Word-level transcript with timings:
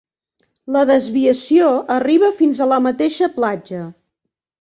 La 0.75 0.79
desviació 0.91 1.67
arriba 1.95 2.31
fins 2.39 2.61
a 2.61 2.67
la 2.71 2.79
mateixa 2.87 3.29
platja. 3.37 3.83